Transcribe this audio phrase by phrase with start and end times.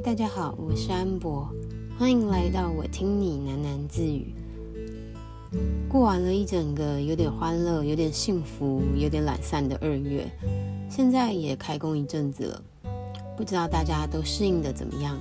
[0.00, 1.52] 大家好，我是安博，
[1.98, 4.32] 欢迎来到我听你喃喃自语。
[5.88, 10.30] 过完了一整个有点欢乐、有点幸福、有点懒散的二月，
[10.88, 12.62] 现在也开工一阵子了，
[13.36, 15.18] 不知道大家都适应的怎么样？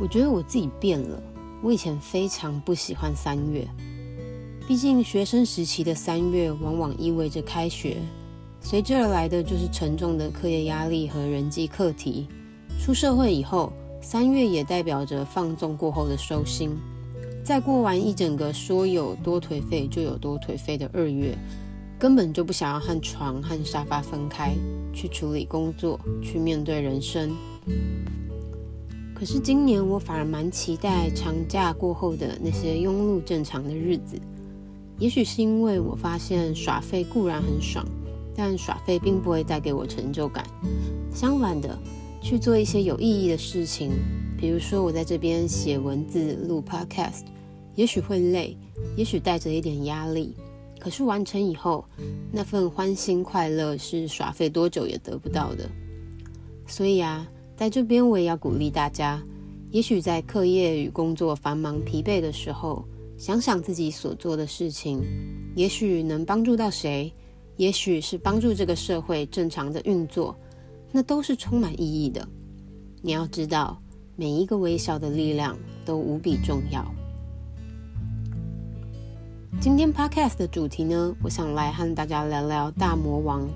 [0.00, 1.20] 我觉得我自己变了，
[1.60, 3.66] 我以前非常不喜欢三月，
[4.68, 7.96] 毕竟学生时期的三月往往意味着开学，
[8.60, 12.28] 随之而来的就是沉重的课业压力和人际课题。
[12.78, 16.70] 出社会以后，三月也代表着放纵过后的收心。
[17.44, 21.36] 再过完一整个说有多颓废就有多颓废的二月，
[21.98, 24.54] 根本就不想要和床和沙发分开，
[24.94, 27.30] 去处理工作，去面对人生。
[29.14, 34.18] 可是今年我反而蛮期待长假过后的那些庸碌正常的日子。
[34.98, 37.84] 也许是因为我发现耍废固然很爽，
[38.34, 40.44] 但耍废并不会带给我成就感。
[41.12, 41.76] 相反的。
[42.28, 43.90] 去做一些有意义的事情，
[44.36, 47.22] 比如说我在这边写文字、录 Podcast，
[47.74, 48.54] 也许会累，
[48.98, 50.34] 也许带着一点压力，
[50.78, 51.82] 可是完成以后，
[52.30, 55.70] 那份欢欣快乐是耍废多久也得不到的。
[56.66, 59.22] 所以啊，在这边我也要鼓励大家，
[59.70, 62.84] 也许在课业与工作繁忙疲惫的时候，
[63.16, 65.02] 想想自己所做的事情，
[65.56, 67.10] 也许能帮助到谁，
[67.56, 70.36] 也许是帮助这个社会正常的运作。
[70.90, 72.26] 那都是充满意义的。
[73.02, 73.80] 你要知道，
[74.16, 76.84] 每一个微小的力量都无比重要。
[79.60, 83.48] 今天 Podcast 的主题呢，我想来和大家聊聊大魔王。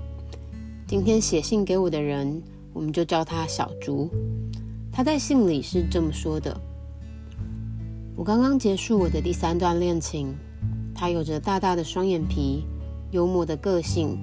[0.85, 2.41] 今天写信给我的人，
[2.73, 4.09] 我们就叫他小竹。
[4.91, 6.55] 他在信里是这么说的：
[8.15, 10.35] 我刚刚结束我的第三段恋情，
[10.93, 12.63] 他有着大大的双眼皮，
[13.11, 14.17] 幽默的个性，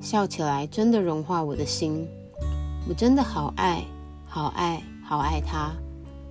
[0.00, 2.06] 笑起来真的融化我的心。
[2.88, 3.84] 我真的好爱，
[4.26, 5.72] 好爱，好爱他，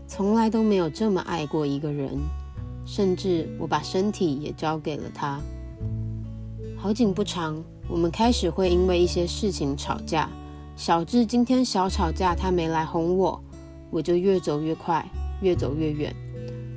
[0.07, 2.17] 从来都没有这么爱过一个人，
[2.85, 5.39] 甚至我把身体也交给了他。
[6.75, 10.29] 好景不长，我们开始会因为一些事情吵架，
[10.75, 13.41] 小至今天小吵架，他没来哄我，
[13.89, 15.05] 我就越走越快，
[15.41, 16.11] 越走越远；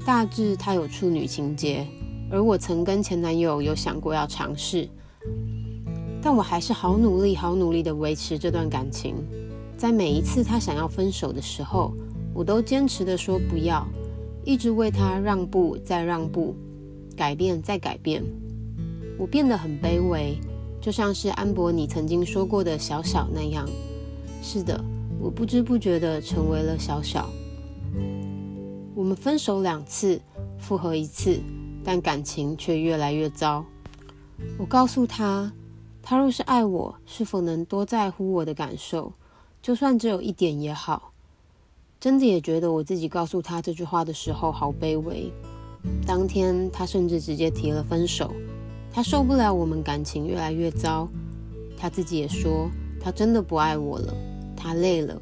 [0.06, 1.86] 大致他有处女情结，
[2.30, 4.88] 而我曾跟前男友有想过要尝试，
[6.22, 9.16] 但我还是好努力，好努力地维持这段感情。
[9.82, 11.92] 在每一次他想要分手的时候，
[12.32, 13.84] 我都坚持的说不要，
[14.44, 16.54] 一直为他让步再让步，
[17.16, 18.22] 改变再改变。
[19.18, 20.38] 我变得很卑微，
[20.80, 23.68] 就像是安博你曾经说过的小小那样。
[24.40, 24.80] 是的，
[25.18, 27.28] 我不知不觉的成为了小小。
[28.94, 30.20] 我们分手两次，
[30.58, 31.40] 复合一次，
[31.82, 33.64] 但感情却越来越糟。
[34.58, 35.52] 我告诉他，
[36.00, 39.12] 他若是爱我，是否能多在乎我的感受？
[39.62, 41.12] 就算只有一点也好，
[42.00, 45.32] 真的也觉得我自己告诉他这句话的时候好卑微。
[46.04, 48.32] 当天他甚至直接提了分手，
[48.92, 51.08] 他受不了我们感情越来越糟，
[51.76, 52.68] 他自己也说
[53.00, 54.12] 他真的不爱我了，
[54.56, 55.16] 他累了。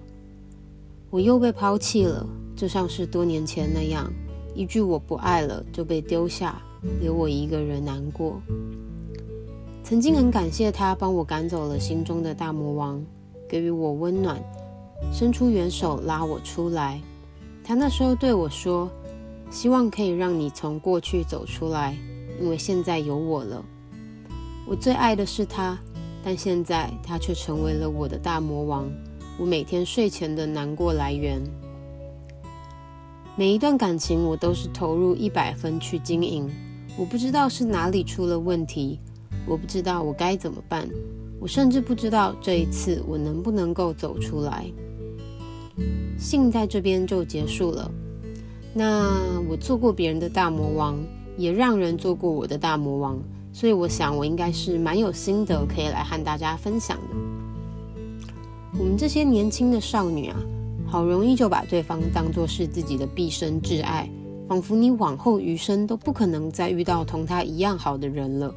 [1.11, 2.27] 我又被抛弃了，
[2.57, 4.11] 就像是多年前那样，
[4.55, 6.63] 一句我不爱了就被丢下，
[7.03, 8.41] 留我一个人难过。
[9.85, 13.05] 曾经很感谢他帮我赶走了心中的大魔王。
[13.51, 14.41] 给予我温暖，
[15.13, 17.01] 伸出援手拉我出来。
[17.65, 18.89] 他那时候对我说
[19.51, 21.99] ：“希望可以让你从过去走出来，
[22.41, 23.65] 因为现在有我了。”
[24.69, 25.77] 我最爱的是他，
[26.23, 28.89] 但现在他却成为了我的大魔王，
[29.37, 31.43] 我每天睡前的难过来源。
[33.35, 36.49] 每一段感情，我都是投入一百分去经营。
[36.97, 39.01] 我不知道是哪里出了问题，
[39.45, 40.89] 我不知道我该怎么办。
[41.41, 44.67] 我甚至不知道这一次我能不能够走出来。
[46.19, 47.91] 信在这边就结束了。
[48.75, 49.11] 那
[49.49, 50.99] 我做过别人的大魔王，
[51.37, 53.19] 也让人做过我的大魔王，
[53.53, 57.17] 所以我想我应该是蛮有心得可以来和大家分享的。
[58.79, 60.37] 我们这些年轻的少女啊，
[60.87, 64.09] 好容易就把对方当作是自己的毕生挚爱，
[64.47, 68.55] 仿佛你往后余生都不可能再遇到同他一样好的人了。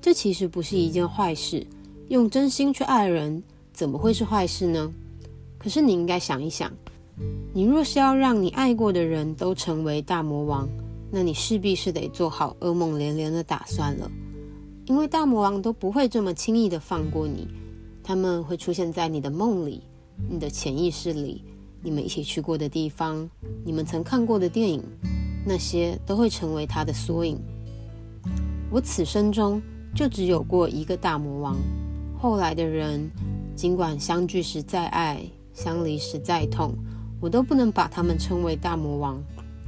[0.00, 1.64] 这其实不是一件坏事。
[2.08, 4.92] 用真心去爱人，怎么会是坏事呢？
[5.58, 6.70] 可是你应该想一想，
[7.54, 10.68] 你若是要让你爱过的人都成为大魔王，
[11.10, 14.10] 那你势必是得做好噩梦连连的打算了。
[14.86, 17.46] 因为大魔王都不会这么轻易的放过你，
[18.02, 19.82] 他们会出现在你的梦里、
[20.28, 21.44] 你的潜意识里、
[21.80, 23.30] 你们一起去过的地方、
[23.64, 24.82] 你们曾看过的电影，
[25.46, 27.38] 那些都会成为他的缩影。
[28.70, 29.62] 我此生中
[29.94, 31.56] 就只有过一个大魔王。
[32.22, 33.10] 后来的人，
[33.56, 35.20] 尽管相聚时再爱，
[35.52, 36.72] 相离时再痛，
[37.20, 39.20] 我都不能把他们称为大魔王，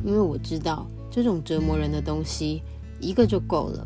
[0.04, 2.62] 因为我知道这种折磨人的东西
[3.00, 3.84] 一个就够了。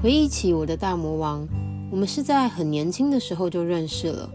[0.00, 1.48] 回忆起我的大魔王，
[1.90, 4.30] 我们是在很年轻的时候就认识了，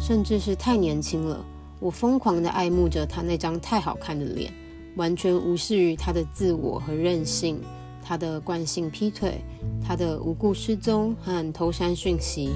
[0.00, 1.44] 甚至是太年轻了。
[1.78, 4.50] 我疯狂地爱慕着他那张太好看的脸，
[4.96, 7.60] 完全无视于他的自我和任性，
[8.02, 9.40] 他的惯性劈腿，
[9.86, 12.50] 他的无故失踪和偷删讯息。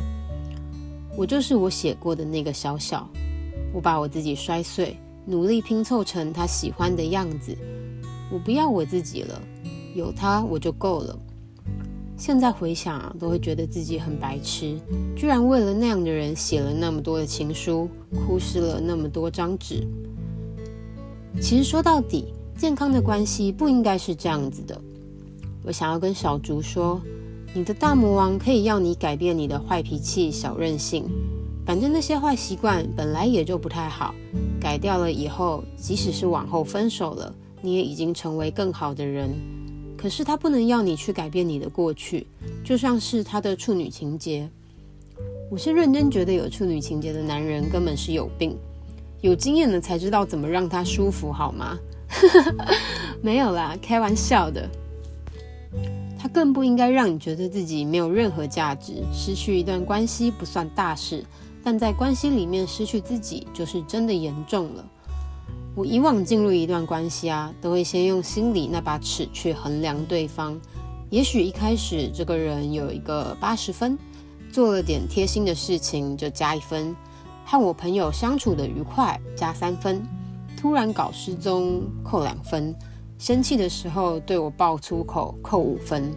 [1.16, 3.08] 我就是我写过的那个小小，
[3.72, 7.56] 我把我自己摔碎，努力拼凑成他喜欢的样子。
[8.30, 9.40] 我不要我自己了，
[9.94, 11.18] 有他我就够了。
[12.18, 14.78] 现在回想，都会觉得自己很白痴，
[15.14, 17.88] 居然为了那样的人写了那么多的情书，
[18.26, 19.86] 哭湿了那么多张纸。
[21.40, 24.80] 其实说到底，健康的关系不应该是这样子的。
[25.66, 27.02] 我想要跟小竹说，
[27.52, 31.04] 你的大魔王可以要你改变你的坏脾气、小任性，
[31.66, 34.14] 反正那些坏习惯本来也就不太好，
[34.60, 39.28] 改掉了以后，即使是往后分手了，你也已经成为更好的人。
[39.98, 42.28] 可是他不能要你去改变你的过去，
[42.62, 44.48] 就像是他的处女情结。
[45.50, 48.56] 我是认真觉得有处女情结的男人根本是有病，
[49.20, 51.76] 有经验了才知道怎么让他舒服，好吗？
[53.20, 54.68] 没有啦，开玩笑的。
[56.28, 61.24] 更不应该让你觉得自己没有任何价值，失去一段关系不算大事，
[61.62, 64.84] 但在关系里面失去自己就是真的严重了。
[65.74, 70.58] 我以往进入一段关系啊，都会先用心里那把尺去衡量对方。
[71.10, 73.98] 也许一开始这个人有一个八十分，
[74.50, 76.96] 做了点贴心的事情就加一分，
[77.44, 80.02] 和我朋友相处的愉快加三分，
[80.56, 82.74] 突然搞失踪扣两分，
[83.18, 86.14] 生气的时候对我爆粗口扣五分，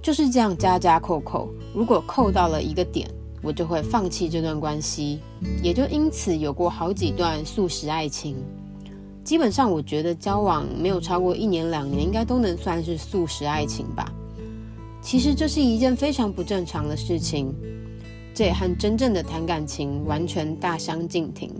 [0.00, 1.48] 就是这样加加扣扣。
[1.74, 3.08] 如果扣到了一个点，
[3.42, 5.20] 我就会放弃这段关系，
[5.62, 8.36] 也就因此有过好几段速食爱情。
[9.24, 14.10] 基本上，我觉得交往没有超过一年两年，应该都能算是速食爱情吧。
[15.02, 17.52] 其实这是一件非常不正常的事情，
[18.32, 21.52] 这也和真正的谈感情完全大相径庭。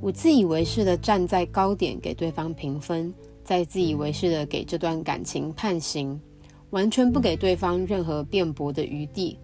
[0.00, 3.12] 我自以为是的站在高点给对方评分，
[3.42, 6.18] 再自以为是的给这段感情判刑，
[6.70, 9.38] 完全不给对方任何辩驳的余地。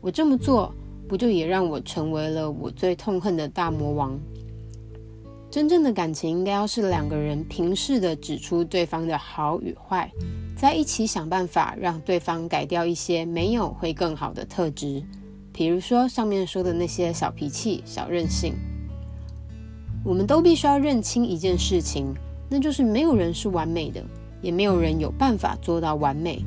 [0.00, 0.72] 我这么做，
[1.06, 4.18] 不就也让我成为了我最痛恨的大魔王？
[5.50, 10.10] 真正的感情应该要是两个人平视的指出对方的好与坏，
[10.56, 15.02] 在一起想办法让对方改掉一些没有会更好的特质，
[15.52, 18.54] 比如说上面说的那些小脾气、小任性。
[20.04, 22.14] 我们都必须要认清一件事情，
[22.48, 24.02] 那就是没有人是完美的，
[24.40, 26.44] 也没有人有办法做到完美。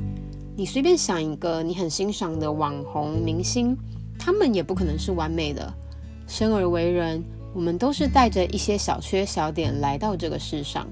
[0.56, 3.76] 你随便想一个你很欣赏的网红明星，
[4.18, 5.72] 他们也不可能是完美的。
[6.26, 7.22] 生而为人，
[7.54, 10.86] 我们都是带着一些小缺小点来到这个世上。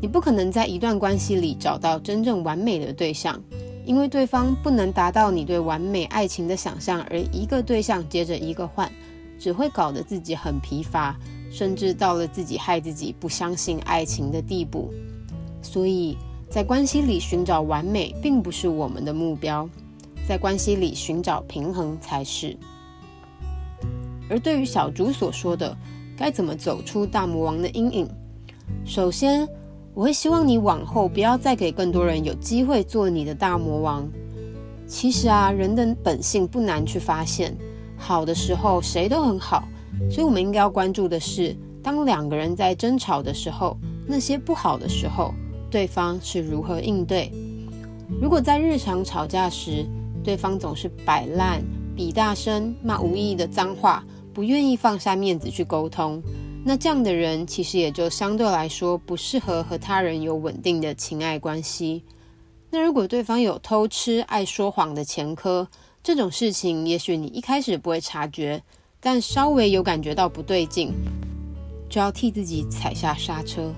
[0.00, 3.40] 你不可能在一段关系里找到真正完美的对象，
[3.84, 8.90] 因为对方不能达到你对完美爱情的想象，而一个对象接着一个换，
[9.38, 11.16] 只会搞得自己很疲乏，
[11.54, 14.92] 甚至到了自己害自己不相信爱情的地步。
[15.62, 16.16] 所以。
[16.50, 19.68] 在关系里寻找完美并不是我们的目标，
[20.28, 22.56] 在关系里寻找平衡才是。
[24.30, 25.76] 而对于小竹所说的
[26.16, 28.08] 该怎么走出大魔王的阴影，
[28.84, 29.48] 首先
[29.94, 34.08] 我会希望你往后不要再给更多人有机会做你的大魔王。
[34.86, 37.56] 其实啊，人的本性不难去发现，
[37.96, 39.66] 好的时候谁都很好，
[40.10, 45.34] 所以我们应该要关注的是，当两个人在争吵的时候，那些不好的时候。
[45.70, 47.32] 对方是如何应对？
[48.20, 49.84] 如果在日常吵架时，
[50.22, 51.60] 对方总是摆烂、
[51.96, 56.22] 比大声、骂无意义的脏话，不愿意放下面子去沟通，
[56.64, 62.04] 那这样的人其实也就相对来说不适合和他人有稳定的情爱关系。
[62.70, 65.66] 那如果对方有偷吃、爱说谎的前科，
[66.04, 68.62] 这种事情也许你一开始不会察觉，
[69.04, 70.90] 但稍微有感觉到不对劲，
[71.90, 73.70] 就要替自己踩下刹车。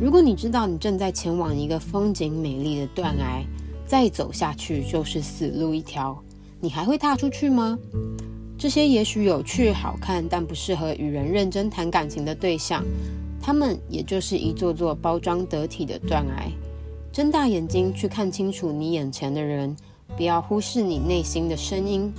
[0.00, 3.44] 如果你知道你正在前往一个风景美丽的断崖，
[3.84, 6.18] 再走下去就是死路一条，
[6.58, 7.78] 你还会踏出去吗？
[8.56, 12.82] 这些也许有趣好看，但不适合与人认真谈感情的对象，
[13.42, 16.50] 他们也就是一座座包装得体的断崖。
[17.12, 19.76] 睁大眼睛去看清楚你眼前的人，
[20.16, 22.10] 不要忽视你内心的声音。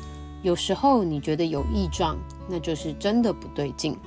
[0.44, 2.18] 有时候你觉得有异状，
[2.50, 3.98] 那就是真的不对劲。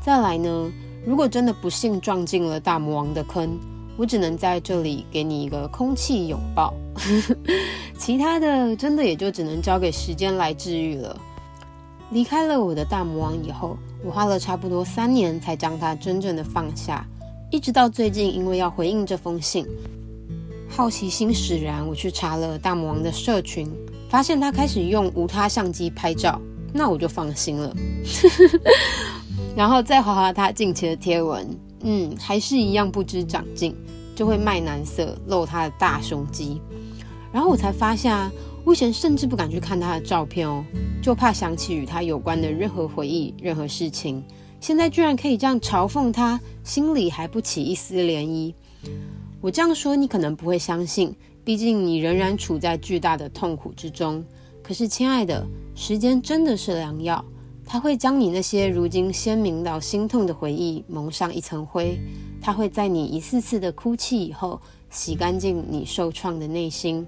[0.00, 0.70] 再来呢？
[1.04, 3.58] 如果真的不幸撞进了大魔王的坑，
[3.96, 6.72] 我只能在这里给你一个空气拥抱，
[7.98, 11.16] 其他的真的也就只能交给时间来治愈了。
[12.10, 17.04] 离开了我的大魔王以后，我花了差不多三年才将它真正的放下，
[17.50, 19.66] 一直到最近，因为要回应这封信，
[20.68, 23.68] 好奇心使然，我去查了大魔王的社群，
[24.08, 26.40] 发现他开始用无他相机拍照，
[26.72, 27.74] 那我就放心了。
[29.54, 31.46] 然后再滑滑他近期的贴文，
[31.82, 33.76] 嗯，还是一样不知长进，
[34.14, 36.60] 就会卖男色，露他的大胸肌。
[37.32, 38.32] 然后我才发现啊，
[38.64, 40.64] 我以前甚至不敢去看他的照片哦，
[41.02, 44.22] 就怕想起与他有关的任何回忆、任何事情。
[44.60, 48.54] 现在居然可以这样嘲讽他，心里还不起一丝涟漪。
[49.40, 51.14] 我这样说你可能不会相信，
[51.44, 54.24] 毕竟你仍然处在巨大的痛苦之中。
[54.62, 57.24] 可是，亲爱的，时间真的是良药。
[57.64, 61.98] 它会将你那些如今鲜明到心痛的回忆蒙上一层灰，
[62.40, 67.06] 它会在你一次次的哭泣以后洗干净你受创的内心。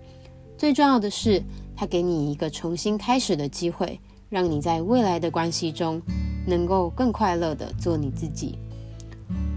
[0.56, 1.42] 最重要的是，
[1.76, 3.98] 它给你一个重新开始的机会，
[4.30, 6.00] 让你在未来的关系中
[6.46, 8.58] 能够更快乐的做你自己。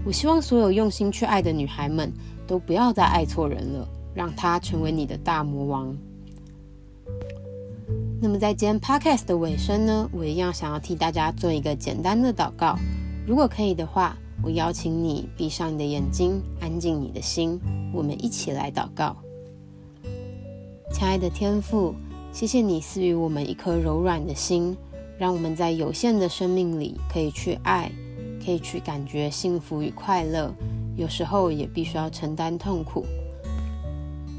[0.04, 2.12] 我希望所有用心去爱的女孩们
[2.46, 5.96] 都不要再爱错人了，让他成为你的大魔王。
[8.20, 12.76] 那么在今天 podcast 的尾声呢，我一样想要替大家做一个简单的祷告。
[13.24, 17.60] 如果可以的话，我邀请你闭上你的眼睛，安静你的心，
[17.94, 19.16] 我们一起来祷告。
[20.92, 21.94] 亲爱的天父，
[22.32, 24.76] 谢谢你赐予我们一颗柔软的心，
[25.16, 27.88] 让我们在有限的生命里可以去爱，
[28.44, 30.52] 可以去感觉幸福与快乐。
[30.96, 33.06] 有时候也必须要承担痛苦。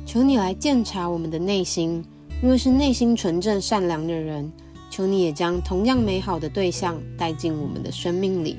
[0.06, 2.04] 求你来鉴察我们的内心。
[2.42, 4.50] 若是内心纯正善良的人，
[4.90, 8.58] 求你也将同样美好的对象带进我们的生命里。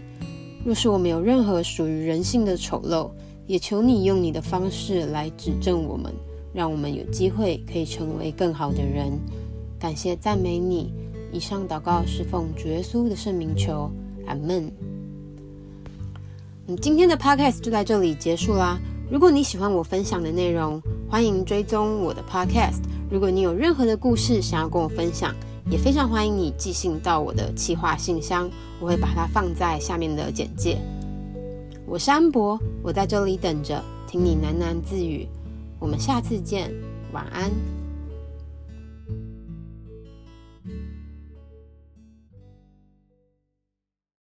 [0.64, 3.10] 若是我们有任何属于人性的丑陋，
[3.46, 6.12] 也求你用你的方式来指正我们，
[6.52, 9.18] 让我们有机会可以成为更好的人。
[9.78, 10.92] 感谢赞美你。
[11.32, 13.90] 以上祷告是奉主耶稣的圣名求，
[14.26, 14.70] 阿门。
[16.66, 18.78] 嗯，今天的 podcast 就在这里结束啦。
[19.10, 22.78] 如果你喜欢我分享的内容，欢迎追踪我的 podcast。
[23.10, 25.34] 如果你有任何的故事想要跟我分享，
[25.68, 28.48] 也非常欢迎你寄信到我的企划信箱，
[28.78, 30.78] 我会把它放在下面的简介。
[31.86, 35.26] 我是安博，我在这里等着听你喃喃自语。
[35.80, 36.72] 我们下次见，
[37.12, 37.50] 晚安。